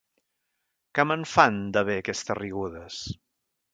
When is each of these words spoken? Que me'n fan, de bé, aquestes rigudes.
Que 0.95 1.03
me'n 1.09 1.27
fan, 1.33 1.59
de 1.77 1.83
bé, 1.91 1.99
aquestes 2.05 2.39
rigudes. 2.41 3.03